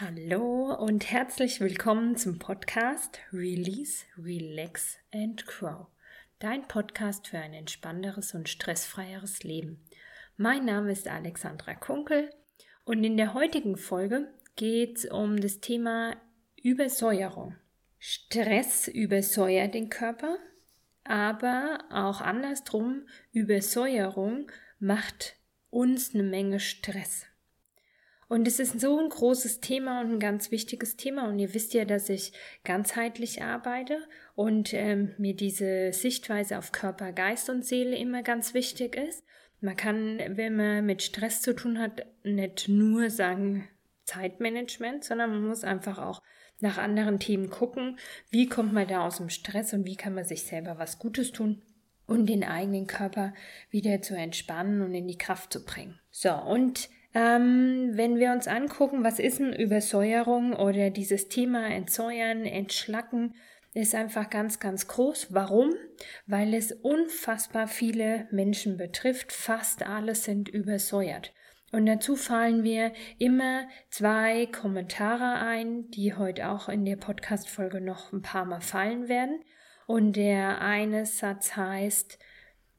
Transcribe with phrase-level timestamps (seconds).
[0.00, 5.88] Hallo und herzlich willkommen zum Podcast Release, Relax and Grow.
[6.38, 9.84] Dein Podcast für ein entspannteres und stressfreieres Leben.
[10.38, 12.30] Mein Name ist Alexandra Kunkel
[12.86, 16.16] und in der heutigen Folge geht es um das Thema
[16.62, 17.56] Übersäuerung.
[17.98, 20.38] Stress übersäuert den Körper,
[21.04, 25.36] aber auch andersrum, Übersäuerung macht
[25.68, 27.26] uns eine Menge Stress.
[28.30, 31.28] Und es ist so ein großes Thema und ein ganz wichtiges Thema.
[31.28, 32.32] Und ihr wisst ja, dass ich
[32.62, 33.98] ganzheitlich arbeite
[34.36, 39.24] und ähm, mir diese Sichtweise auf Körper, Geist und Seele immer ganz wichtig ist.
[39.60, 43.68] Man kann, wenn man mit Stress zu tun hat, nicht nur sagen
[44.04, 46.22] Zeitmanagement, sondern man muss einfach auch
[46.60, 47.98] nach anderen Themen gucken.
[48.30, 51.32] Wie kommt man da aus dem Stress und wie kann man sich selber was Gutes
[51.32, 51.62] tun?
[52.06, 53.32] und den eigenen Körper
[53.70, 56.00] wieder zu entspannen und in die Kraft zu bringen.
[56.10, 62.44] So, und ähm, wenn wir uns angucken, was ist eine Übersäuerung oder dieses Thema Entsäuern,
[62.44, 63.34] Entschlacken,
[63.74, 65.28] ist einfach ganz, ganz groß.
[65.30, 65.72] Warum?
[66.26, 69.32] Weil es unfassbar viele Menschen betrifft.
[69.32, 71.32] Fast alle sind übersäuert.
[71.72, 78.12] Und dazu fallen wir immer zwei Kommentare ein, die heute auch in der Podcast-Folge noch
[78.12, 79.40] ein paar Mal fallen werden.
[79.86, 82.18] Und der eine Satz heißt,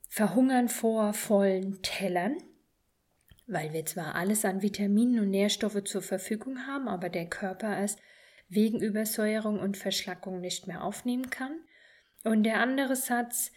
[0.09, 2.35] verhungern vor vollen Tellern
[3.51, 7.97] weil wir zwar alles an Vitaminen und Nährstoffe zur Verfügung haben, aber der Körper es
[8.49, 11.59] wegen Übersäuerung und Verschlackung nicht mehr aufnehmen kann.
[12.23, 13.51] Und der andere Satz,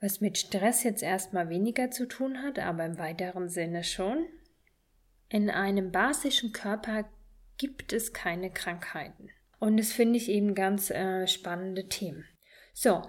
[0.00, 4.26] was mit Stress jetzt erstmal weniger zu tun hat, aber im weiteren Sinne schon.
[5.28, 7.04] In einem basischen Körper
[7.56, 9.30] gibt es keine Krankheiten.
[9.58, 12.24] Und das finde ich eben ganz äh, spannende Themen.
[12.74, 13.02] So,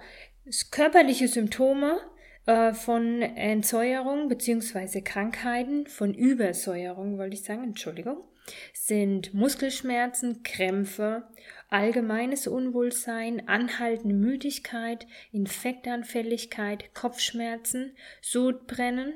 [0.70, 1.98] körperliche Symptome
[2.46, 5.00] äh, von Entsäuerung bzw.
[5.00, 8.24] Krankheiten, von Übersäuerung wollte ich sagen, Entschuldigung,
[8.72, 11.24] sind Muskelschmerzen, Krämpfe,
[11.70, 19.14] allgemeines Unwohlsein, anhaltende Müdigkeit, Infektanfälligkeit, Kopfschmerzen, Sodbrennen,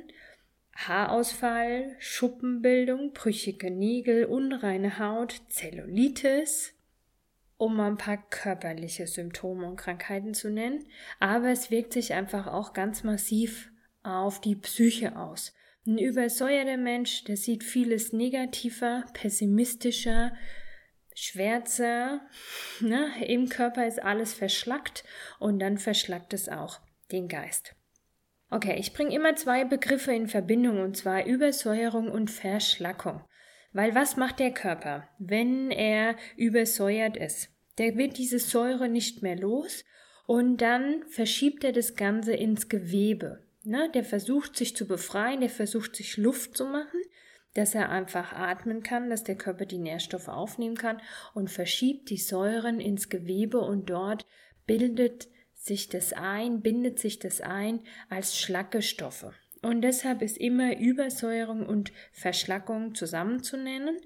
[0.75, 6.78] Haarausfall, Schuppenbildung, brüchige Nägel, unreine Haut, Zellulitis,
[7.59, 10.87] um ein paar körperliche Symptome und Krankheiten zu nennen,
[11.21, 13.71] aber es wirkt sich einfach auch ganz massiv
[14.03, 15.53] auf die Psyche aus.
[15.87, 20.33] Ein übersäuerter Mensch, der sieht vieles negativer, pessimistischer,
[21.15, 22.21] schwärzer.
[22.81, 23.11] Ne?
[23.27, 25.05] Im Körper ist alles verschlackt
[25.39, 26.81] und dann verschlackt es auch
[27.11, 27.75] den Geist.
[28.51, 33.23] Okay, ich bringe immer zwei Begriffe in Verbindung und zwar Übersäuerung und Verschlackung.
[33.79, 37.49] Weil was macht der Körper, wenn er übersäuert ist?
[37.79, 39.85] Der wird diese Säure nicht mehr los
[40.27, 43.47] und dann verschiebt er das Ganze ins Gewebe.
[43.63, 43.89] Ne?
[43.95, 47.01] Der versucht sich zu befreien, der versucht sich Luft zu machen,
[47.55, 51.01] dass er einfach atmen kann, dass der Körper die Nährstoffe aufnehmen kann
[51.33, 54.27] und verschiebt die Säuren ins Gewebe und dort
[54.67, 59.35] bildet sich das ein, bindet sich das ein als Schlackestoffe.
[59.63, 63.97] Und deshalb ist immer Übersäuerung und Verschlackung zusammenzunennen.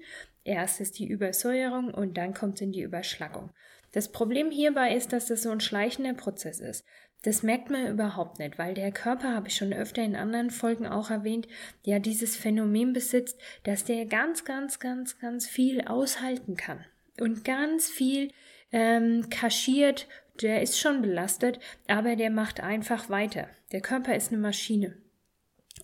[0.43, 3.51] Erst ist die Übersäuerung und dann kommt in die Überschlackung.
[3.91, 6.83] Das Problem hierbei ist, dass das so ein schleichender Prozess ist.
[7.21, 10.85] Das merkt man überhaupt nicht, weil der Körper, habe ich schon öfter in anderen Folgen
[10.85, 11.47] auch erwähnt,
[11.83, 16.83] ja dieses Phänomen besitzt, dass der ganz, ganz, ganz, ganz viel aushalten kann
[17.19, 18.31] und ganz viel
[18.73, 20.07] ähm, kaschiert.
[20.41, 23.47] Der ist schon belastet, aber der macht einfach weiter.
[23.71, 24.97] Der Körper ist eine Maschine.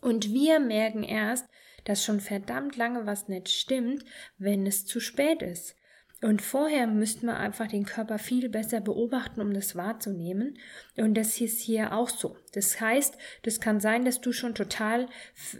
[0.01, 1.47] Und wir merken erst,
[1.85, 4.03] dass schon verdammt lange was nicht stimmt,
[4.37, 5.75] wenn es zu spät ist.
[6.21, 10.57] Und vorher müssten wir einfach den Körper viel besser beobachten, um das wahrzunehmen.
[10.97, 12.35] Und das ist hier auch so.
[12.53, 15.07] Das heißt, das kann sein, dass du schon total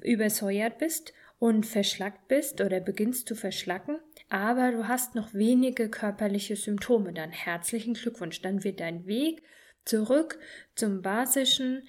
[0.04, 6.58] übersäuert bist und verschlackt bist oder beginnst zu verschlacken, aber du hast noch wenige körperliche
[6.58, 7.14] Symptome.
[7.14, 8.42] Dann herzlichen Glückwunsch.
[8.42, 9.42] Dann wird dein Weg
[9.86, 10.38] zurück
[10.76, 11.88] zum Basischen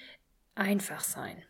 [0.54, 1.42] einfach sein.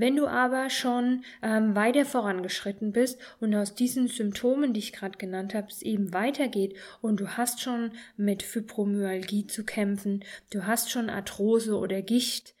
[0.00, 5.18] Wenn du aber schon ähm, weiter vorangeschritten bist und aus diesen Symptomen, die ich gerade
[5.18, 10.24] genannt habe, es eben weitergeht und du hast schon mit Fibromyalgie zu kämpfen,
[10.54, 12.54] du hast schon Arthrose oder Gicht,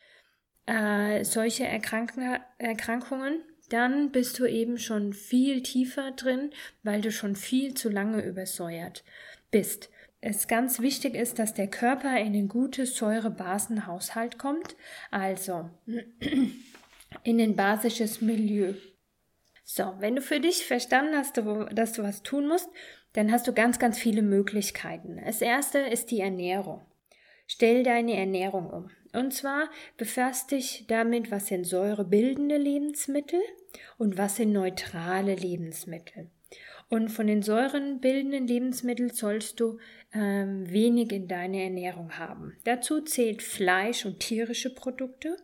[0.66, 2.12] äh, solche Erkrank
[2.58, 3.40] Erkrankungen,
[3.70, 6.50] dann bist du eben schon viel tiefer drin,
[6.82, 9.02] weil du schon viel zu lange übersäuert
[9.50, 9.88] bist.
[10.20, 14.76] Es ganz wichtig ist, dass der Körper in den guten Säurebasenhaushalt kommt.
[15.10, 15.70] Also
[17.24, 18.74] in ein basisches Milieu.
[19.64, 22.68] So, wenn du für dich verstanden hast, dass du was tun musst,
[23.12, 25.20] dann hast du ganz, ganz viele Möglichkeiten.
[25.24, 26.82] Das erste ist die Ernährung.
[27.46, 28.90] Stell deine Ernährung um.
[29.12, 33.40] Und zwar befasst dich damit, was sind säurebildende Lebensmittel
[33.98, 36.30] und was sind neutrale Lebensmittel.
[36.88, 39.78] Und von den säurenbildenden Lebensmitteln sollst du
[40.12, 42.56] ähm, wenig in deiner Ernährung haben.
[42.64, 45.36] Dazu zählt Fleisch und tierische Produkte,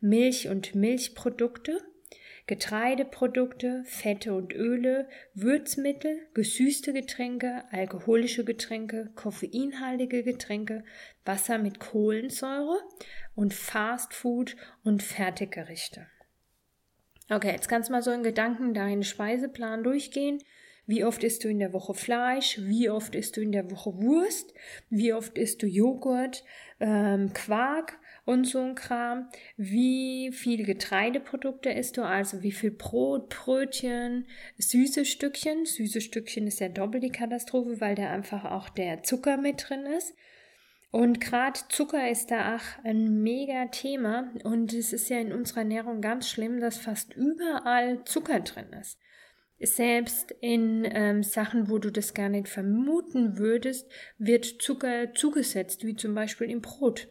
[0.00, 1.80] Milch und Milchprodukte,
[2.46, 10.84] Getreideprodukte, Fette und Öle, Würzmittel, gesüßte Getränke, alkoholische Getränke, koffeinhaltige Getränke,
[11.24, 12.82] Wasser mit Kohlensäure
[13.34, 16.06] und Fastfood und Fertiggerichte.
[17.30, 20.38] Okay, jetzt kannst du mal so in Gedanken deinen Speiseplan durchgehen.
[20.86, 22.58] Wie oft isst du in der Woche Fleisch?
[22.60, 24.54] Wie oft isst du in der Woche Wurst?
[24.90, 26.44] Wie oft isst du Joghurt,
[26.80, 27.98] ähm, Quark?
[28.24, 29.28] und so ein Kram.
[29.56, 32.02] Wie viele Getreideprodukte isst du?
[32.02, 34.26] Also wie viel Brot, Brötchen,
[34.58, 35.66] süße Stückchen.
[35.66, 39.86] Süße Stückchen ist ja doppelt die Katastrophe, weil da einfach auch der Zucker mit drin
[39.86, 40.14] ist.
[40.90, 45.60] Und gerade Zucker ist da auch ein mega Thema und es ist ja in unserer
[45.60, 49.00] Ernährung ganz schlimm, dass fast überall Zucker drin ist.
[49.60, 55.96] Selbst in ähm, Sachen, wo du das gar nicht vermuten würdest, wird Zucker zugesetzt, wie
[55.96, 57.08] zum Beispiel im Brot.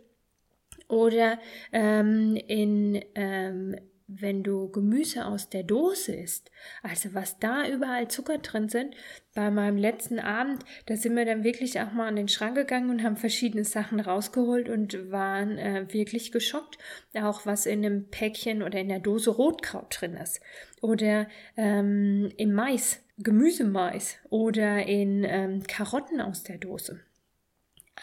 [0.87, 1.39] Oder
[1.71, 3.75] ähm, in, ähm,
[4.07, 6.51] wenn du Gemüse aus der Dose isst,
[6.81, 8.95] also was da überall Zucker drin sind,
[9.33, 12.89] bei meinem letzten Abend, da sind wir dann wirklich auch mal an den Schrank gegangen
[12.89, 16.77] und haben verschiedene Sachen rausgeholt und waren äh, wirklich geschockt,
[17.15, 20.41] auch was in einem Päckchen oder in der Dose Rotkraut drin ist
[20.81, 26.99] oder ähm, im Mais, Gemüsemais oder in ähm, Karotten aus der Dose.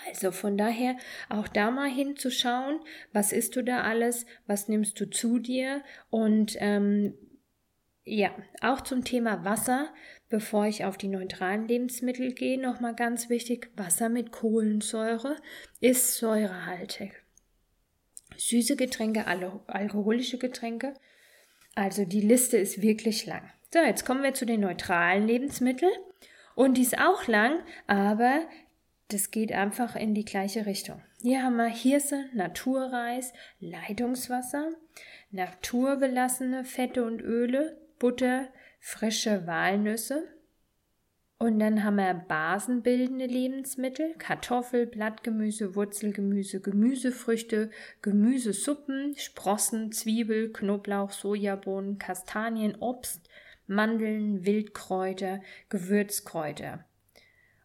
[0.07, 0.97] Also von daher
[1.29, 2.81] auch da mal hinzuschauen,
[3.13, 7.15] was isst du da alles, was nimmst du zu dir und ähm,
[8.05, 9.93] ja, auch zum Thema Wasser,
[10.29, 15.37] bevor ich auf die neutralen Lebensmittel gehe, nochmal ganz wichtig, Wasser mit Kohlensäure
[15.81, 17.13] ist säurehaltig.
[18.37, 20.95] Süße Getränke, alkoholische Getränke,
[21.75, 23.51] also die Liste ist wirklich lang.
[23.73, 25.93] So, jetzt kommen wir zu den neutralen Lebensmitteln.
[26.55, 28.43] Und die ist auch lang, aber
[29.13, 31.03] das geht einfach in die gleiche Richtung.
[31.21, 34.71] Hier haben wir Hirse, Naturreis, Leitungswasser,
[35.31, 38.49] naturbelassene Fette und Öle, Butter,
[38.79, 40.25] frische Walnüsse.
[41.39, 47.71] Und dann haben wir basenbildende Lebensmittel, Kartoffel, Blattgemüse, Wurzelgemüse, Gemüsefrüchte,
[48.03, 53.29] Gemüsesuppen, Sprossen, Zwiebel, Knoblauch, Sojabohnen, Kastanien, Obst,
[53.67, 55.41] Mandeln, Wildkräuter,
[55.71, 56.85] Gewürzkräuter.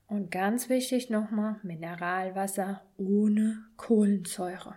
[0.08, 4.76] Und ganz wichtig nochmal, Mineralwasser ohne Kohlensäure.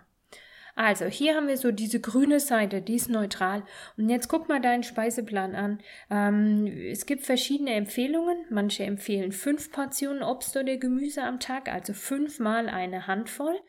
[0.75, 3.63] Also hier haben wir so diese grüne Seite, die ist neutral.
[3.97, 5.79] Und jetzt guck mal deinen Speiseplan an.
[6.09, 8.45] Ähm, es gibt verschiedene Empfehlungen.
[8.49, 13.59] Manche empfehlen fünf Portionen Obst oder Gemüse am Tag, also fünfmal eine Handvoll.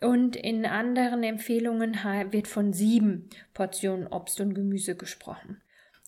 [0.00, 1.94] Und in anderen Empfehlungen
[2.30, 5.60] wird von sieben Portionen Obst und Gemüse gesprochen.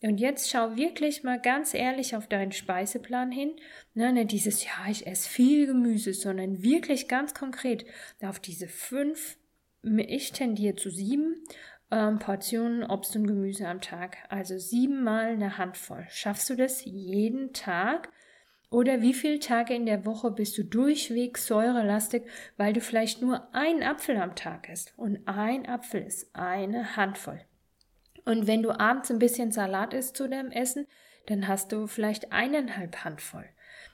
[0.05, 3.55] Und jetzt schau wirklich mal ganz ehrlich auf deinen Speiseplan hin.
[3.95, 7.85] Ne, nicht dieses, ja, ich esse viel Gemüse, sondern wirklich ganz konkret
[8.21, 9.37] auf diese fünf,
[9.81, 11.43] ich tendiere zu sieben
[11.89, 14.17] ähm, Portionen Obst und Gemüse am Tag.
[14.29, 16.05] Also siebenmal eine Handvoll.
[16.11, 18.11] Schaffst du das jeden Tag?
[18.69, 22.25] Oder wie viele Tage in der Woche bist du durchweg säurelastig,
[22.57, 24.93] weil du vielleicht nur einen Apfel am Tag isst?
[24.97, 27.41] Und ein Apfel ist eine Handvoll.
[28.25, 30.87] Und wenn du abends ein bisschen Salat isst zu deinem Essen,
[31.27, 33.45] dann hast du vielleicht eineinhalb Handvoll.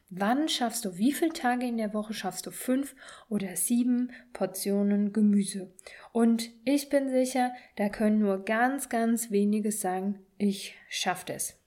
[0.09, 2.95] Wann schaffst du, wie viele Tage in der Woche schaffst du fünf
[3.29, 5.73] oder sieben Portionen Gemüse?
[6.11, 11.57] Und ich bin sicher, da können nur ganz, ganz wenige sagen, ich schaff es.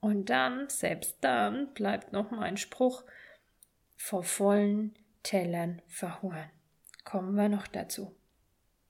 [0.00, 3.02] Und dann, selbst dann, bleibt noch mein Spruch,
[3.96, 4.94] vor vollen
[5.24, 6.50] Tellern verhungern.
[7.04, 8.14] Kommen wir noch dazu.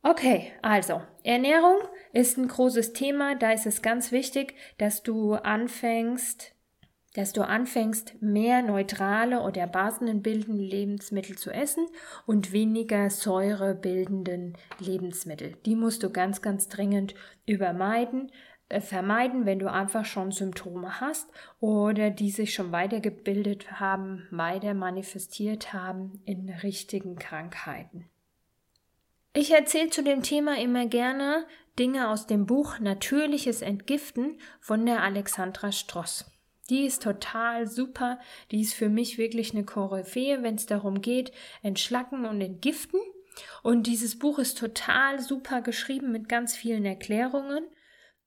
[0.03, 1.77] Okay, also Ernährung
[2.13, 3.35] ist ein großes Thema.
[3.35, 6.55] Da ist es ganz wichtig, dass du anfängst,
[7.15, 11.87] dass du anfängst, mehr neutrale oder basenbildende Lebensmittel zu essen
[12.25, 15.57] und weniger säurebildenden Lebensmittel.
[15.67, 17.15] Die musst du ganz, ganz dringend
[17.45, 18.33] übermeiden,
[18.71, 21.29] äh, vermeiden, wenn du einfach schon Symptome hast
[21.59, 28.09] oder die sich schon weitergebildet haben, weiter manifestiert haben in richtigen Krankheiten.
[29.33, 31.47] Ich erzähle zu dem Thema immer gerne
[31.79, 36.25] Dinge aus dem Buch Natürliches Entgiften von der Alexandra Stross.
[36.69, 38.19] Die ist total super.
[38.51, 41.31] Die ist für mich wirklich eine Koryphäe, wenn es darum geht,
[41.63, 43.01] entschlacken und entgiften.
[43.63, 47.65] Und dieses Buch ist total super geschrieben mit ganz vielen Erklärungen.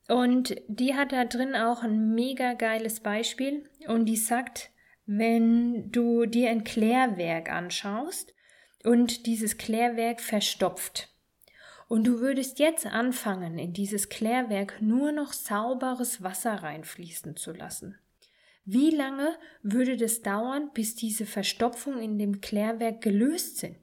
[0.07, 3.69] Und die hat da drin auch ein mega geiles Beispiel.
[3.87, 4.71] Und die sagt,
[5.05, 8.33] wenn du dir ein Klärwerk anschaust,
[8.83, 11.09] und dieses Klärwerk verstopft.
[11.87, 17.99] Und du würdest jetzt anfangen, in dieses Klärwerk nur noch sauberes Wasser reinfließen zu lassen.
[18.65, 23.77] Wie lange würde das dauern, bis diese Verstopfung in dem Klärwerk gelöst sind?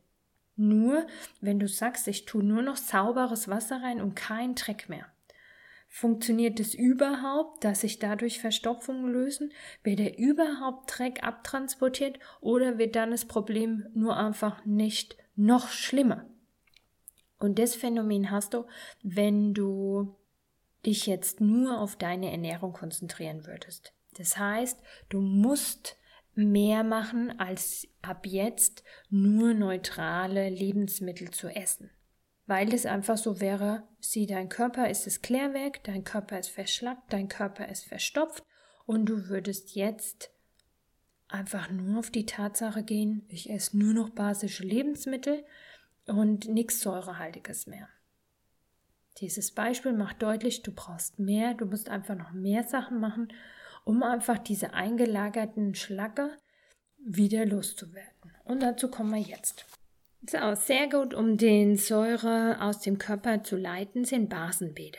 [0.57, 1.07] Nur,
[1.41, 5.07] wenn du sagst, ich tue nur noch sauberes Wasser rein und kein Dreck mehr.
[5.93, 9.53] Funktioniert es überhaupt, dass sich dadurch Verstopfungen lösen?
[9.83, 16.31] Wird der überhaupt Dreck abtransportiert oder wird dann das Problem nur einfach nicht noch schlimmer?
[17.41, 18.67] Und das Phänomen hast du,
[19.03, 20.17] wenn du
[20.87, 23.93] dich jetzt nur auf deine Ernährung konzentrieren würdest.
[24.17, 25.97] Das heißt, du musst
[26.35, 31.91] mehr machen, als ab jetzt nur neutrale Lebensmittel zu essen.
[32.51, 37.13] Weil es einfach so wäre, sieh, dein Körper ist das Klärwerk, dein Körper ist verschlackt,
[37.13, 38.43] dein Körper ist verstopft
[38.87, 40.33] und du würdest jetzt
[41.29, 45.45] einfach nur auf die Tatsache gehen, ich esse nur noch basische Lebensmittel
[46.07, 47.89] und nichts Säurehaltiges mehr.
[49.19, 53.33] Dieses Beispiel macht deutlich, du brauchst mehr, du musst einfach noch mehr Sachen machen,
[53.85, 56.37] um einfach diese eingelagerten Schlacke
[56.99, 58.35] wieder loszuwerden.
[58.43, 59.67] Und dazu kommen wir jetzt.
[60.23, 64.99] So, sehr gut, um den Säure aus dem Körper zu leiten, sind Basenbäder.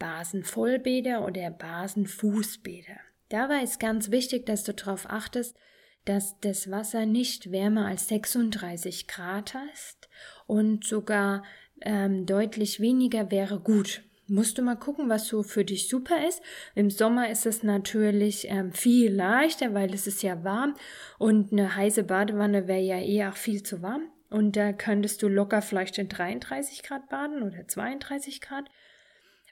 [0.00, 2.98] Basenvollbäder oder Basenfußbäder.
[3.28, 5.56] Dabei ist ganz wichtig, dass du darauf achtest,
[6.04, 10.08] dass das Wasser nicht wärmer als 36 Grad ist
[10.46, 11.44] und sogar
[11.82, 14.02] ähm, deutlich weniger wäre gut.
[14.26, 16.42] Musst du mal gucken, was so für dich super ist.
[16.74, 20.74] Im Sommer ist es natürlich ähm, viel leichter, weil es ist ja warm
[21.18, 24.08] und eine heiße Badewanne wäre ja eher auch viel zu warm.
[24.30, 28.68] Und da könntest du locker vielleicht in 33 Grad baden oder 32 Grad.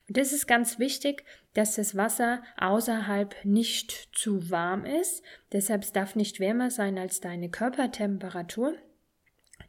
[0.08, 5.23] Das ist ganz wichtig, dass das Wasser außerhalb nicht zu warm ist.
[5.52, 8.75] Deshalb darf nicht wärmer sein als deine Körpertemperatur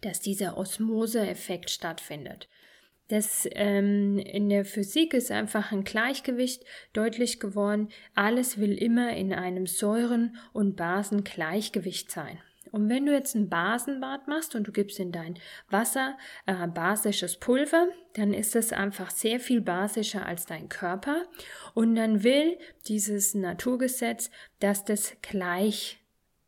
[0.02, 2.48] dass dieser Osmoseeffekt stattfindet.
[3.10, 6.64] Das ähm, in der Physik ist einfach ein Gleichgewicht
[6.94, 7.90] deutlich geworden.
[8.14, 12.40] Alles will immer in einem Säuren- und Basengleichgewicht sein.
[12.72, 15.38] Und wenn du jetzt ein Basenbad machst und du gibst in dein
[15.70, 21.24] Wasser äh, basisches Pulver, dann ist das einfach sehr viel basischer als dein Körper.
[21.74, 22.58] Und dann will
[22.88, 26.00] dieses Naturgesetz, dass das gleich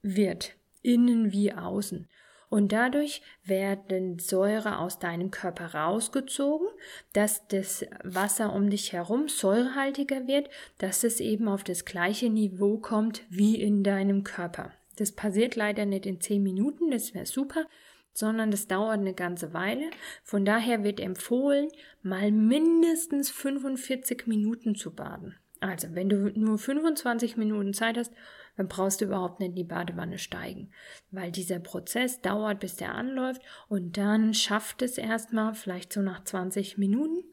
[0.01, 2.07] wird, innen wie außen
[2.51, 6.67] und dadurch werden Säure aus deinem Körper rausgezogen,
[7.13, 12.77] dass das Wasser um dich herum säurehaltiger wird, dass es eben auf das gleiche Niveau
[12.77, 14.73] kommt wie in deinem Körper.
[15.01, 17.65] Das passiert leider nicht in 10 Minuten, das wäre super,
[18.13, 19.89] sondern das dauert eine ganze Weile.
[20.23, 21.69] Von daher wird empfohlen,
[22.03, 25.37] mal mindestens 45 Minuten zu baden.
[25.59, 28.13] Also, wenn du nur 25 Minuten Zeit hast,
[28.57, 30.69] dann brauchst du überhaupt nicht in die Badewanne steigen,
[31.09, 36.23] weil dieser Prozess dauert, bis der anläuft und dann schafft es erstmal vielleicht so nach
[36.23, 37.23] 20 Minuten.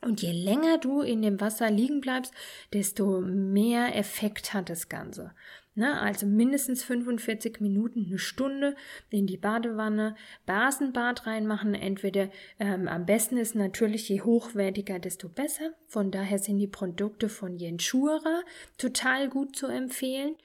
[0.00, 2.32] Und je länger du in dem Wasser liegen bleibst,
[2.72, 5.32] desto mehr Effekt hat das Ganze.
[5.74, 8.76] Ne, also mindestens 45 Minuten, eine Stunde
[9.08, 11.74] in die Badewanne, Basenbad reinmachen.
[11.74, 15.72] Entweder ähm, am besten ist natürlich je hochwertiger, desto besser.
[15.86, 18.42] Von daher sind die Produkte von Jenschura
[18.76, 20.36] total gut zu empfehlen.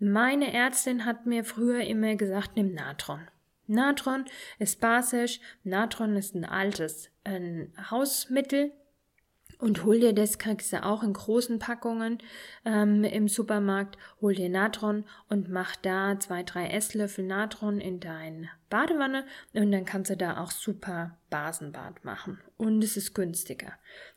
[0.00, 3.20] Meine Ärztin hat mir früher immer gesagt, nimm Natron.
[3.68, 4.24] Natron
[4.58, 8.72] ist basisch, Natron ist ein altes ein Hausmittel,
[9.62, 12.18] und hol dir das, kriegst du auch in großen Packungen
[12.64, 13.96] ähm, im Supermarkt.
[14.20, 19.84] Hol dir Natron und mach da zwei, drei Esslöffel Natron in deine Badewanne und dann
[19.84, 22.40] kannst du da auch super Basenbad machen.
[22.56, 23.74] Und es ist günstiger.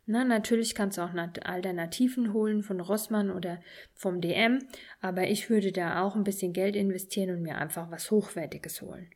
[0.08, 3.60] Na, natürlich kannst du auch Alternativen holen von Rossmann oder
[3.94, 4.68] vom DM,
[5.00, 9.12] aber ich würde da auch ein bisschen Geld investieren und mir einfach was Hochwertiges holen.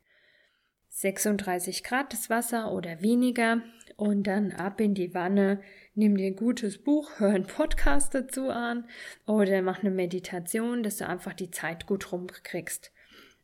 [0.89, 3.61] 36 Grad das Wasser oder weniger
[3.95, 5.61] und dann ab in die Wanne
[5.99, 8.85] nimm dir ein gutes Buch, hör einen Podcast dazu an
[9.27, 12.91] oder mach eine Meditation, dass du einfach die Zeit gut rumkriegst.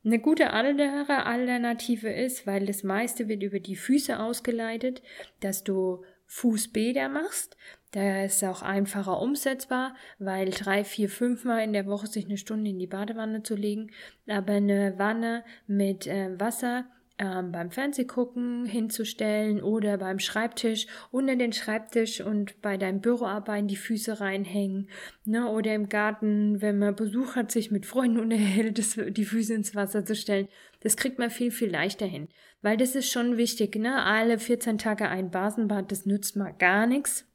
[0.04, 5.02] Eine gute andere Alternative ist, weil das meiste wird über die Füße ausgeleitet,
[5.40, 7.58] dass du Fußbäder machst.
[7.92, 12.70] Da ist auch einfacher umsetzbar, weil drei, vier, fünfmal in der Woche sich eine Stunde
[12.70, 13.92] in die Badewanne zu legen.
[14.28, 16.86] Aber eine Wanne mit äh, Wasser
[17.18, 23.78] ähm, beim Fernsehgucken hinzustellen oder beim Schreibtisch unter den Schreibtisch und bei deinem Büroarbeiten die
[23.78, 24.90] Füße reinhängen.
[25.24, 25.50] Ne?
[25.50, 29.76] Oder im Garten, wenn man Besuch hat, sich mit Freunden unterhält, das, die Füße ins
[29.76, 30.50] Wasser zu stellen.
[30.82, 32.28] Das kriegt man viel, viel leichter hin.
[32.62, 34.04] Weil das ist schon wichtig, ne?
[34.04, 37.26] Alle 14 Tage ein Basenbad, das nützt mal gar nichts.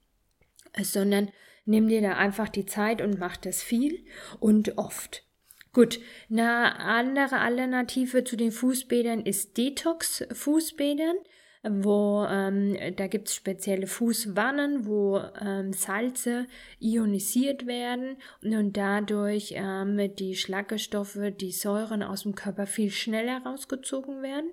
[0.82, 1.30] Sondern
[1.64, 4.04] nimm dir da einfach die Zeit und mach das viel
[4.40, 5.24] und oft.
[5.72, 11.16] Gut, eine andere Alternative zu den Fußbädern ist Detox-Fußbädern.
[11.62, 16.46] wo ähm, da gibt es spezielle Fußwannen, wo ähm, Salze
[16.80, 24.22] ionisiert werden und dadurch ähm, die Schlackestoffe, die Säuren aus dem Körper viel schneller rausgezogen
[24.22, 24.50] werden.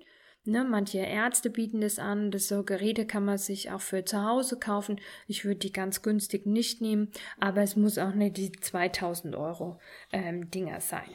[0.48, 4.24] Ne, manche Ärzte bieten das an, das so Geräte kann man sich auch für zu
[4.24, 5.01] Hause kaufen.
[5.27, 9.77] Ich würde die ganz günstig nicht nehmen, aber es muss auch nicht die 2000 Euro
[10.13, 11.10] ähm, Dinger sein.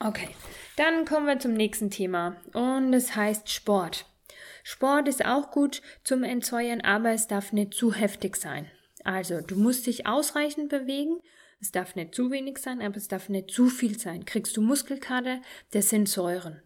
[0.00, 0.28] Okay,
[0.76, 4.06] dann kommen wir zum nächsten Thema und es heißt Sport.
[4.64, 8.68] Sport ist auch gut zum Entsäuern, aber es darf nicht zu heftig sein.
[9.04, 11.20] Also, du musst dich ausreichend bewegen.
[11.60, 14.24] Es darf nicht zu wenig sein, aber es darf nicht zu viel sein.
[14.24, 16.62] Kriegst du Muskelkater, das sind Säuren.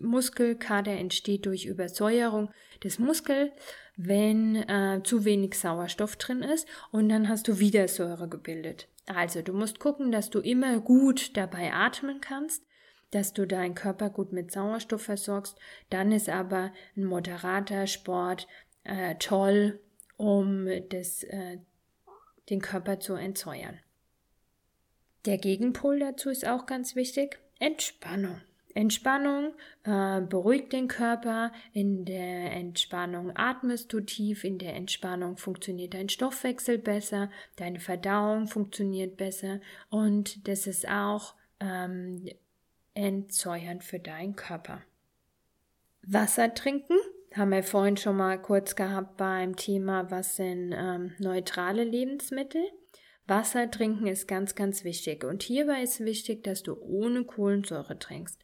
[0.00, 2.50] Muskelkater entsteht durch Übersäuerung
[2.82, 3.50] des Muskels,
[3.96, 8.88] wenn äh, zu wenig Sauerstoff drin ist und dann hast du wieder Säure gebildet.
[9.06, 12.62] Also du musst gucken, dass du immer gut dabei atmen kannst,
[13.10, 15.56] dass du deinen Körper gut mit Sauerstoff versorgst.
[15.90, 18.46] Dann ist aber ein moderater Sport
[18.84, 19.80] äh, toll,
[20.16, 21.58] um das, äh,
[22.50, 23.80] den Körper zu entsäuern.
[25.24, 27.38] Der Gegenpol dazu ist auch ganz wichtig.
[27.58, 28.40] Entspannung.
[28.78, 31.50] Entspannung äh, beruhigt den Körper.
[31.72, 34.44] In der Entspannung atmest du tief.
[34.44, 37.28] In der Entspannung funktioniert dein Stoffwechsel besser.
[37.56, 39.60] Deine Verdauung funktioniert besser.
[39.90, 42.24] Und das ist auch ähm,
[42.94, 44.80] entzeuernd für deinen Körper.
[46.02, 46.98] Wasser trinken
[47.34, 52.62] haben wir vorhin schon mal kurz gehabt beim Thema, was sind ähm, neutrale Lebensmittel.
[53.26, 55.24] Wasser trinken ist ganz, ganz wichtig.
[55.24, 58.40] Und hierbei ist wichtig, dass du ohne Kohlensäure trinkst.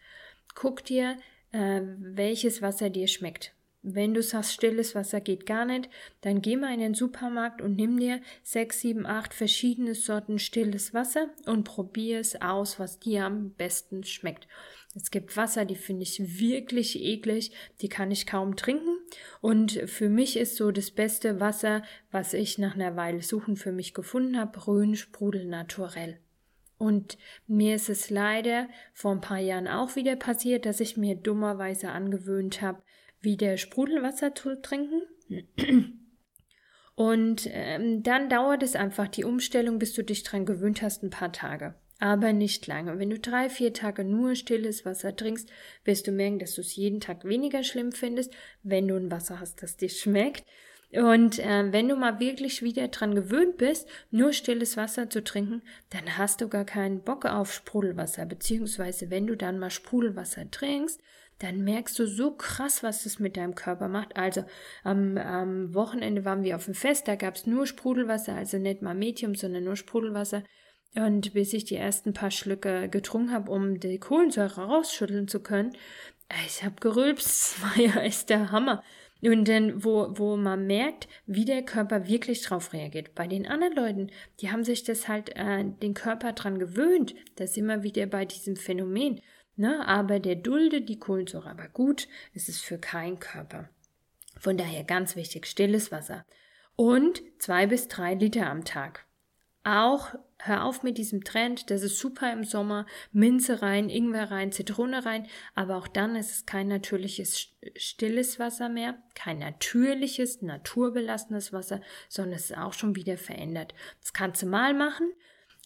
[0.55, 1.17] Guck dir,
[1.53, 3.55] äh, welches Wasser dir schmeckt.
[3.87, 5.91] Wenn du sagst, stilles Wasser geht gar nicht,
[6.23, 10.95] dann geh mal in den Supermarkt und nimm dir sechs, sieben, acht verschiedene Sorten stilles
[10.95, 14.49] Wasser und probier es aus, was dir am besten schmeckt.
[14.95, 18.97] Es gibt Wasser, die finde ich wirklich eklig, die kann ich kaum trinken.
[19.43, 23.73] Und für mich ist so das beste Wasser, was ich nach einer Weile suchen für
[23.73, 26.21] mich gefunden habe, Rhön Sprudel Naturell.
[26.77, 31.15] Und mir ist es leider vor ein paar Jahren auch wieder passiert, dass ich mir
[31.15, 32.83] dummerweise angewöhnt habe,
[33.21, 35.03] wieder Sprudelwasser zu trinken.
[36.95, 41.11] Und ähm, dann dauert es einfach die Umstellung, bis du dich dran gewöhnt hast, ein
[41.11, 41.75] paar Tage.
[41.99, 42.99] Aber nicht lange.
[42.99, 45.49] Wenn du drei, vier Tage nur stilles Wasser trinkst,
[45.85, 49.41] wirst du merken, dass du es jeden Tag weniger schlimm findest, wenn du ein Wasser
[49.41, 50.45] hast, das dir schmeckt.
[50.97, 55.63] Und äh, wenn du mal wirklich wieder dran gewöhnt bist, nur stilles Wasser zu trinken,
[55.91, 58.27] dann hast du gar keinen Bock auf Sprudelwasser.
[58.27, 61.01] Beziehungsweise wenn du dann mal Sprudelwasser trinkst,
[61.41, 64.17] dann merkst du so krass, was das mit deinem Körper macht.
[64.17, 64.45] Also
[64.85, 68.83] am, am Wochenende waren wir auf dem Fest, da gab es nur Sprudelwasser, also nicht
[68.83, 70.45] mal Medium, sondern nur Sprudelwasser.
[70.95, 75.77] Und bis ich die ersten paar Schlücke getrunken habe, um die Kohlensäure rausschütteln zu können,
[76.47, 77.27] ich habe gerülpst,
[77.57, 78.83] das war ja echt der Hammer.
[79.25, 83.15] Und dann, wo, wo man merkt, wie der Körper wirklich drauf reagiert.
[83.15, 84.11] Bei den anderen Leuten,
[84.41, 87.15] die haben sich das halt, äh, den Körper dran gewöhnt.
[87.37, 89.21] Das immer wieder bei diesem Phänomen.
[89.57, 89.87] Ne?
[89.87, 91.49] Aber der duldet die Kohlensäure.
[91.49, 93.71] Aber gut, es ist für keinen Körper.
[94.39, 96.27] Von daher ganz wichtig, stilles Wasser.
[96.77, 99.07] Und zwei bis drei Liter am Tag.
[99.63, 104.53] Auch hör auf mit diesem Trend, das ist super im Sommer, Minze rein, Ingwer rein,
[104.53, 111.53] Zitrone rein, aber auch dann ist es kein natürliches stilles Wasser mehr, kein natürliches, naturbelassenes
[111.53, 113.75] Wasser, sondern es ist auch schon wieder verändert.
[114.01, 115.13] Das kannst du mal machen,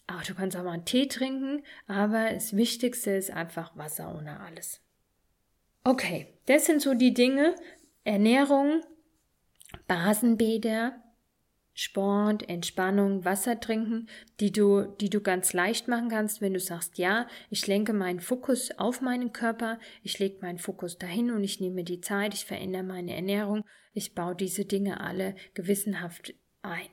[0.07, 4.40] aber du kannst auch mal einen Tee trinken, aber das Wichtigste ist einfach Wasser ohne
[4.40, 4.81] alles.
[5.85, 7.54] Okay, das sind so die Dinge.
[8.04, 8.83] Ernährung,
[9.87, 11.02] Basenbäder,
[11.81, 14.09] Sport, Entspannung, Wasser trinken,
[14.41, 18.19] die du, die du ganz leicht machen kannst, wenn du sagst, ja, ich lenke meinen
[18.19, 22.47] Fokus auf meinen Körper, ich lege meinen Fokus dahin und ich nehme die Zeit, ich
[22.47, 26.88] verändere meine Ernährung, ich baue diese Dinge alle gewissenhaft ein.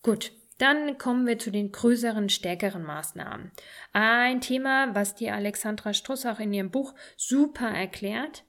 [0.00, 3.50] Gut, dann kommen wir zu den größeren, stärkeren Maßnahmen.
[3.92, 8.44] Ein Thema, was die Alexandra Struss auch in ihrem Buch super erklärt,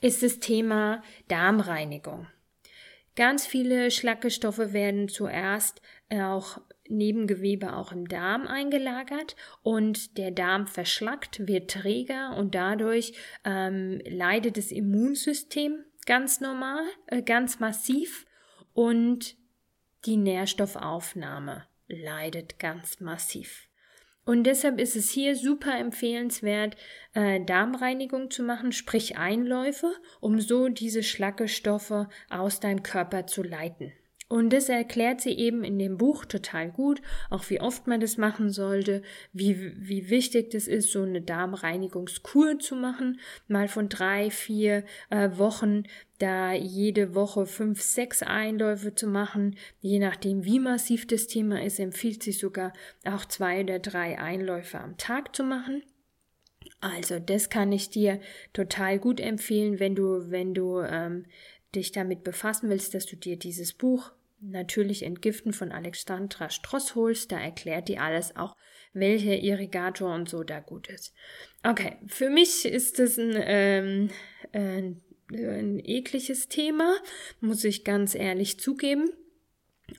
[0.00, 2.28] ist das Thema Darmreinigung.
[3.16, 11.46] Ganz viele Schlackestoffe werden zuerst auch Nebengewebe auch im Darm eingelagert und der Darm verschlackt,
[11.46, 13.12] wird träger und dadurch
[13.44, 18.26] ähm, leidet das Immunsystem ganz normal, äh, ganz massiv
[18.72, 19.36] und
[20.04, 23.69] die Nährstoffaufnahme leidet ganz massiv.
[24.30, 26.76] Und deshalb ist es hier super empfehlenswert,
[27.14, 33.92] äh, Darmreinigung zu machen, sprich Einläufe, um so diese Schlackestoffe aus deinem Körper zu leiten.
[34.30, 38.16] Und das erklärt sie eben in dem Buch total gut, auch wie oft man das
[38.16, 44.30] machen sollte, wie, wie wichtig das ist, so eine Darmreinigungskur zu machen, mal von drei,
[44.30, 45.82] vier äh, Wochen,
[46.20, 51.80] da jede Woche fünf, sechs Einläufe zu machen, je nachdem wie massiv das Thema ist,
[51.80, 52.72] empfiehlt sich sogar
[53.04, 55.82] auch zwei oder drei Einläufe am Tag zu machen.
[56.80, 58.20] Also das kann ich dir
[58.52, 61.26] total gut empfehlen, wenn du, wenn du ähm,
[61.74, 67.32] dich damit befassen willst, dass du dir dieses Buch natürlich Entgiften von Alexandra Stross holst,
[67.32, 68.56] da erklärt die alles auch,
[68.92, 71.14] welcher Irrigator und so da gut ist.
[71.62, 74.10] Okay, für mich ist das ein, ähm,
[74.52, 75.00] ein,
[75.32, 76.96] ein ekliges Thema,
[77.40, 79.10] muss ich ganz ehrlich zugeben.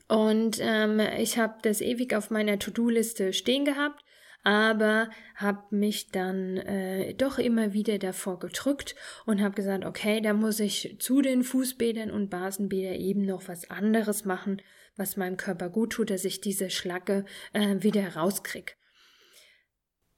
[0.08, 4.02] Und ähm, ich habe das ewig auf meiner To-Do-Liste stehen gehabt
[4.42, 10.32] aber habe mich dann äh, doch immer wieder davor gedrückt und habe gesagt, okay, da
[10.32, 14.60] muss ich zu den Fußbädern und Basenbädern eben noch was anderes machen,
[14.96, 18.76] was meinem Körper gut tut, dass ich diese Schlacke äh, wieder rauskrieg.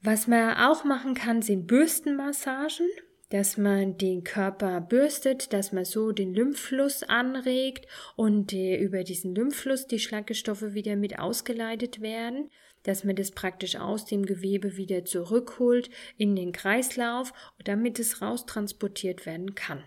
[0.00, 2.88] Was man auch machen kann, sind Bürstenmassagen
[3.30, 9.34] dass man den Körper bürstet, dass man so den Lymphfluss anregt und die, über diesen
[9.34, 12.50] Lymphfluss die Schlackestoffe wieder mit ausgeleitet werden
[12.84, 17.32] dass man das praktisch aus dem Gewebe wieder zurückholt in den Kreislauf,
[17.64, 19.82] damit es raustransportiert werden kann.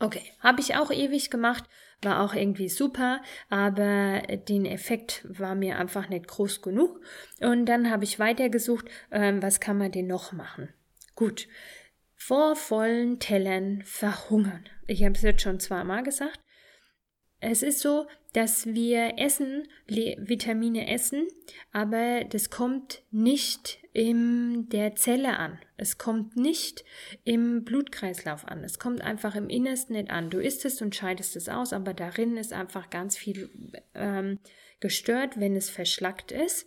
[0.00, 1.64] Okay, habe ich auch ewig gemacht,
[2.02, 7.00] war auch irgendwie super, aber den Effekt war mir einfach nicht groß genug.
[7.40, 10.72] Und dann habe ich weitergesucht, ähm, was kann man denn noch machen?
[11.14, 11.48] Gut,
[12.16, 14.64] vor vollen Tellern verhungern.
[14.86, 16.40] Ich habe es jetzt schon zweimal gesagt.
[17.40, 21.26] Es ist so, dass wir essen, Vitamine essen,
[21.72, 25.58] aber das kommt nicht in der Zelle an.
[25.76, 26.84] Es kommt nicht
[27.24, 28.62] im Blutkreislauf an.
[28.62, 30.30] Es kommt einfach im Innersten nicht an.
[30.30, 33.50] Du isst es und scheidest es aus, aber darin ist einfach ganz viel
[33.94, 34.38] ähm,
[34.78, 36.66] gestört, wenn es verschlackt ist.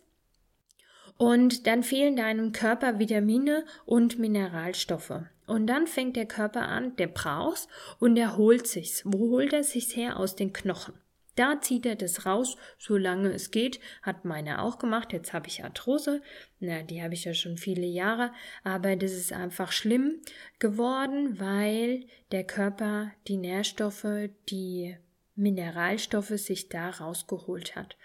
[1.17, 5.21] Und dann fehlen deinem Körper Vitamine und Mineralstoffe.
[5.45, 7.67] Und dann fängt der Körper an, der braucht
[7.99, 9.03] und er holt sich's.
[9.05, 10.17] Wo holt er sich's her?
[10.17, 10.95] Aus den Knochen.
[11.35, 13.79] Da zieht er das raus, solange es geht.
[14.01, 15.13] Hat meine auch gemacht.
[15.13, 16.21] Jetzt habe ich Arthrose.
[16.59, 18.31] Na, die habe ich ja schon viele Jahre.
[18.63, 20.21] Aber das ist einfach schlimm
[20.59, 24.95] geworden, weil der Körper die Nährstoffe, die
[25.35, 27.97] Mineralstoffe sich da rausgeholt hat.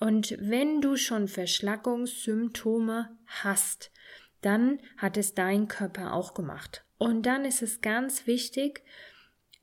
[0.00, 3.90] Und wenn du schon Verschlackungssymptome hast,
[4.42, 6.84] dann hat es dein Körper auch gemacht.
[6.98, 8.82] Und dann ist es ganz wichtig,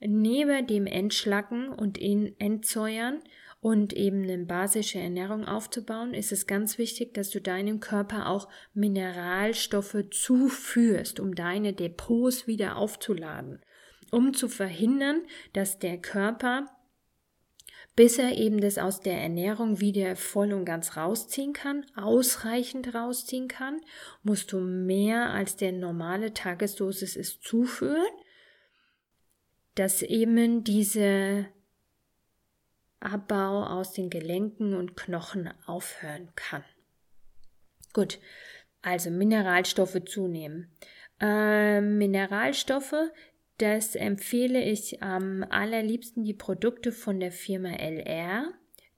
[0.06, 3.20] neben dem Entschlacken und Entsäuern
[3.60, 8.50] und eben eine basische Ernährung aufzubauen, ist es ganz wichtig, dass du deinem Körper auch
[8.74, 13.62] Mineralstoffe zuführst, um deine Depots wieder aufzuladen,
[14.10, 15.22] um zu verhindern,
[15.54, 16.66] dass der Körper
[17.96, 23.48] bis er eben das aus der Ernährung wieder voll und ganz rausziehen kann, ausreichend rausziehen
[23.48, 23.82] kann,
[24.24, 28.08] musst du mehr als der normale Tagesdosis ist zuführen,
[29.76, 31.48] dass eben diese
[33.00, 36.64] Abbau aus den Gelenken und Knochen aufhören kann.
[37.94, 38.20] Gut,
[38.82, 40.72] also Mineralstoffe zunehmen.
[41.20, 43.12] Äh, Mineralstoffe
[43.62, 48.52] das empfehle ich am allerliebsten die Produkte von der Firma LR,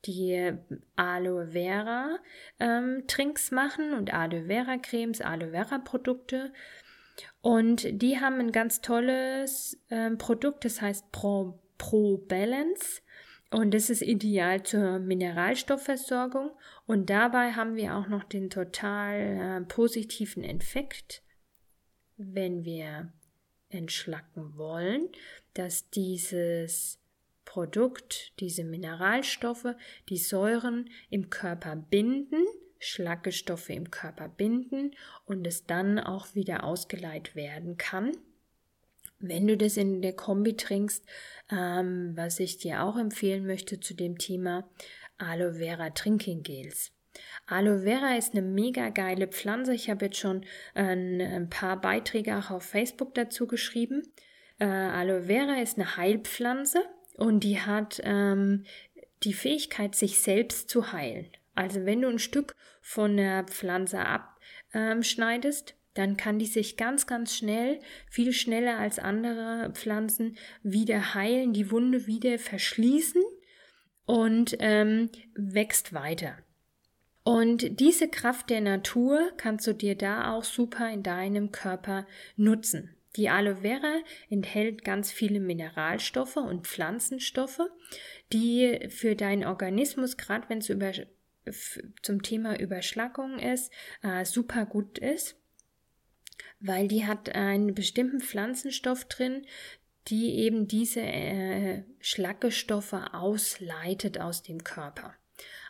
[0.05, 0.53] die
[0.95, 2.17] Aloe Vera
[2.61, 6.53] ähm, Trinks machen und Aloe Vera Cremes, Aloe Vera Produkte.
[7.43, 13.01] Und die haben ein ganz tolles ähm, Produkt, das heißt Pro, Pro Balance.
[13.51, 16.51] Und das ist ideal zur Mineralstoffversorgung.
[16.87, 21.21] Und dabei haben wir auch noch den total äh, positiven Effekt,
[22.15, 23.11] wenn wir
[23.67, 25.09] entschlacken wollen,
[25.53, 26.97] dass dieses
[27.43, 29.75] Produkt, diese Mineralstoffe,
[30.07, 32.45] die Säuren im Körper binden,
[32.83, 34.91] Schlackestoffe im Körper binden
[35.25, 38.11] und es dann auch wieder ausgeleitet werden kann.
[39.19, 41.05] Wenn du das in der Kombi trinkst,
[41.49, 44.69] ähm, was ich dir auch empfehlen möchte zu dem Thema
[45.17, 46.91] Aloe Vera Drinking Gels.
[47.45, 49.73] Aloe Vera ist eine mega geile Pflanze.
[49.73, 54.03] Ich habe jetzt schon ein, ein, paar Beiträge auch auf Facebook dazu geschrieben.
[54.59, 56.83] Äh, Aloe Vera ist eine Heilpflanze
[57.15, 58.65] und die hat ähm,
[59.23, 61.29] die Fähigkeit, sich selbst zu heilen.
[61.55, 63.99] Also wenn du ein Stück von der Pflanze
[64.71, 71.13] abschneidest, ähm, dann kann die sich ganz, ganz schnell, viel schneller als andere Pflanzen, wieder
[71.13, 73.21] heilen, die Wunde wieder verschließen
[74.05, 76.37] und ähm, wächst weiter.
[77.23, 82.97] Und diese Kraft der Natur kannst du dir da auch super in deinem Körper nutzen.
[83.15, 87.61] Die Aloe Vera enthält ganz viele Mineralstoffe und Pflanzenstoffe,
[88.33, 90.91] die für deinen Organismus, gerade wenn es über,
[92.01, 95.35] zum Thema Überschlackung ist, äh, super gut ist,
[96.59, 99.45] weil die hat einen bestimmten Pflanzenstoff drin,
[100.07, 105.15] die eben diese äh, Schlackestoffe ausleitet aus dem Körper.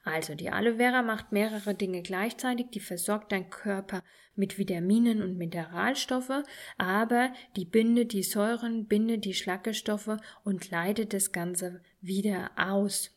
[0.04, 2.68] Also die Aloe Vera macht mehrere Dinge gleichzeitig.
[2.74, 4.04] Die versorgt deinen Körper
[4.36, 6.44] mit Vitaminen und Mineralstoffe,
[6.78, 13.12] aber die bindet die Säuren, bindet die Schlackestoffe und leitet das Ganze wieder aus.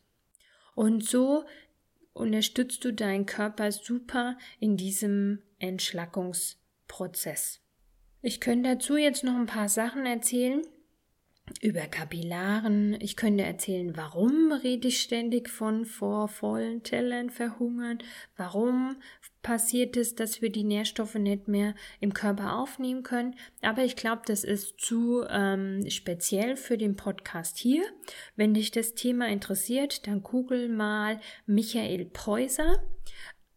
[0.75, 1.43] Und so
[2.17, 7.61] unterstützt du deinen Körper super in diesem Entschlackungsprozess.
[8.21, 10.61] Ich könnte dazu jetzt noch ein paar Sachen erzählen,
[11.61, 12.97] über Kapillaren.
[12.99, 17.99] Ich könnte erzählen, warum rede ich ständig von vor vollen Tellern verhungern?
[18.35, 18.97] Warum
[19.41, 23.35] passiert es, dass wir die Nährstoffe nicht mehr im Körper aufnehmen können?
[23.61, 27.83] Aber ich glaube, das ist zu ähm, speziell für den Podcast hier.
[28.35, 32.81] Wenn dich das Thema interessiert, dann google mal Michael Preußer.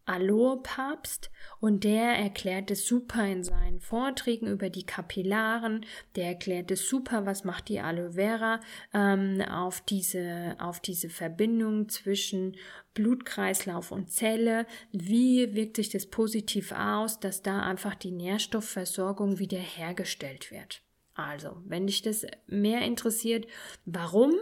[0.05, 5.85] Aloe-Papst und der erklärt es super in seinen Vorträgen über die Kapillaren.
[6.15, 8.59] Der erklärt es super, was macht die Aloe Vera
[8.93, 12.57] ähm, auf, diese, auf diese Verbindung zwischen
[12.93, 14.65] Blutkreislauf und Zelle.
[14.91, 20.81] Wie wirkt sich das positiv aus, dass da einfach die Nährstoffversorgung wiederhergestellt wird.
[21.13, 23.45] Also, wenn dich das mehr interessiert,
[23.85, 24.33] warum,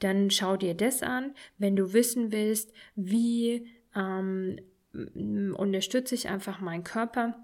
[0.00, 1.34] dann schau dir das an.
[1.58, 4.58] Wenn du wissen willst, wie ähm,
[4.92, 7.42] unterstütze ich einfach meinen Körper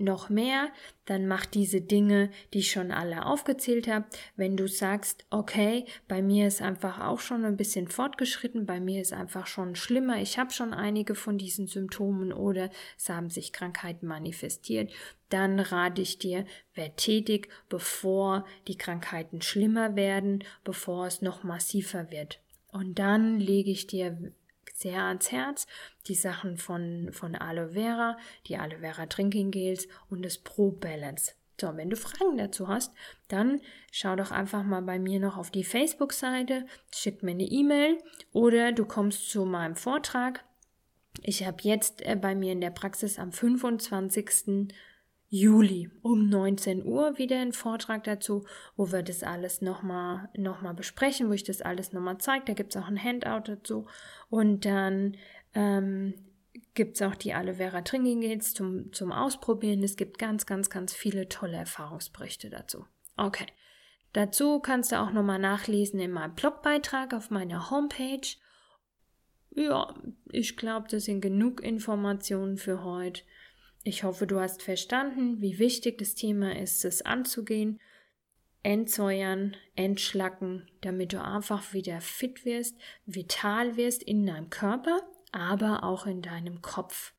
[0.00, 0.70] noch mehr,
[1.04, 4.06] dann mach diese Dinge, die ich schon alle aufgezählt habe.
[4.36, 9.02] Wenn du sagst, okay, bei mir ist einfach auch schon ein bisschen fortgeschritten, bei mir
[9.02, 13.52] ist einfach schon schlimmer, ich habe schon einige von diesen Symptomen oder es haben sich
[13.52, 14.90] Krankheiten manifestiert,
[15.28, 22.10] dann rate ich dir, wer tätig, bevor die Krankheiten schlimmer werden, bevor es noch massiver
[22.10, 22.40] wird.
[22.68, 24.32] Und dann lege ich dir
[24.80, 25.66] sehr ans Herz.
[26.06, 28.16] Die Sachen von, von Aloe Vera,
[28.46, 31.32] die Aloe Vera Drinking Gels und das Pro Balance.
[31.60, 32.92] So, wenn du Fragen dazu hast,
[33.28, 33.60] dann
[33.92, 37.98] schau doch einfach mal bei mir noch auf die Facebook-Seite, schick mir eine E-Mail
[38.32, 40.42] oder du kommst zu meinem Vortrag.
[41.22, 44.72] Ich habe jetzt äh, bei mir in der Praxis am 25.
[45.32, 48.44] Juli um 19 Uhr wieder einen Vortrag dazu,
[48.76, 52.46] wo wir das alles nochmal noch mal besprechen, wo ich das alles nochmal zeige.
[52.46, 53.86] Da gibt es auch ein Handout dazu.
[54.28, 55.16] Und dann
[55.54, 56.14] ähm,
[56.74, 59.84] gibt es auch die Aloe Vera Drinking Gels zum, zum Ausprobieren.
[59.84, 62.86] Es gibt ganz, ganz, ganz viele tolle Erfahrungsberichte dazu.
[63.16, 63.46] Okay.
[64.12, 68.26] Dazu kannst du auch nochmal nachlesen in meinem Blogbeitrag auf meiner Homepage.
[69.52, 69.94] Ja,
[70.32, 73.22] ich glaube, das sind genug Informationen für heute.
[73.82, 77.80] Ich hoffe, du hast verstanden, wie wichtig das Thema ist, es anzugehen,
[78.62, 85.00] entsäuern, entschlacken, damit du einfach wieder fit wirst, vital wirst in deinem Körper,
[85.32, 87.14] aber auch in deinem Kopf.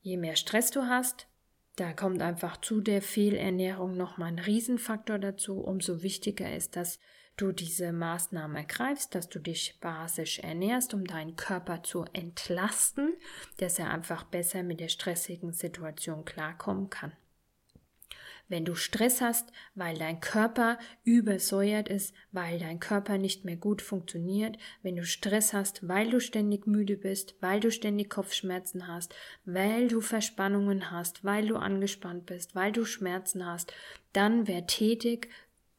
[0.00, 1.28] Je mehr Stress du hast,
[1.76, 6.98] da kommt einfach zu der Fehlernährung nochmal ein Riesenfaktor dazu, umso wichtiger ist, dass
[7.40, 13.14] du diese Maßnahmen ergreifst, dass du dich basisch ernährst, um deinen Körper zu entlasten,
[13.58, 17.12] dass er einfach besser mit der stressigen Situation klarkommen kann.
[18.50, 23.80] Wenn du Stress hast, weil dein Körper übersäuert ist, weil dein Körper nicht mehr gut
[23.80, 29.14] funktioniert, wenn du Stress hast, weil du ständig müde bist, weil du ständig Kopfschmerzen hast,
[29.44, 33.72] weil du Verspannungen hast, weil du angespannt bist, weil du Schmerzen hast,
[34.12, 35.28] dann wär tätig,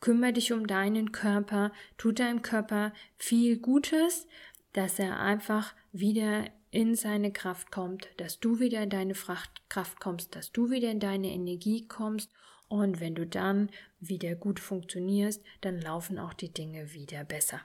[0.02, 4.28] kümmere dich um deinen Körper, tu deinem Körper viel Gutes,
[4.74, 10.36] dass er einfach wieder in seine Kraft kommt, dass du wieder in deine Kraft kommst,
[10.36, 12.32] dass du wieder in deine Energie kommst
[12.68, 17.62] und wenn du dann wieder gut funktionierst, dann laufen auch die Dinge wieder besser.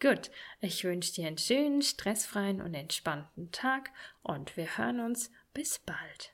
[0.00, 3.90] Gut, ich wünsche dir einen schönen, stressfreien und entspannten Tag
[4.22, 6.33] und wir hören uns bis bald.